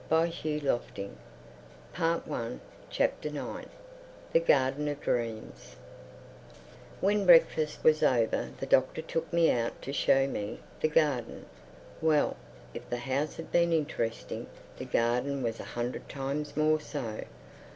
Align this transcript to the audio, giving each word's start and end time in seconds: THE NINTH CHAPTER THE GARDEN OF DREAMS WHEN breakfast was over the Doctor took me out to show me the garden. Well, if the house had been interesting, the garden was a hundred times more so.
THE 0.09 0.33
NINTH 0.33 1.11
CHAPTER 2.89 3.29
THE 3.29 4.39
GARDEN 4.39 4.87
OF 4.87 4.99
DREAMS 5.01 5.75
WHEN 6.99 7.25
breakfast 7.27 7.83
was 7.83 8.01
over 8.01 8.49
the 8.59 8.65
Doctor 8.65 9.03
took 9.03 9.31
me 9.31 9.51
out 9.51 9.79
to 9.83 9.93
show 9.93 10.25
me 10.25 10.59
the 10.79 10.87
garden. 10.89 11.45
Well, 12.01 12.35
if 12.73 12.89
the 12.89 12.97
house 12.97 13.35
had 13.35 13.51
been 13.51 13.71
interesting, 13.71 14.47
the 14.79 14.85
garden 14.85 15.43
was 15.43 15.59
a 15.59 15.65
hundred 15.77 16.09
times 16.09 16.57
more 16.57 16.79
so. 16.79 17.23